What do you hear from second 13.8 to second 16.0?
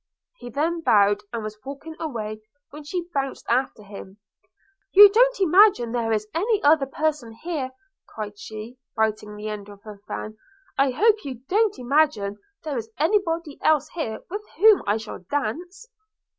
here with whom I shall dance!'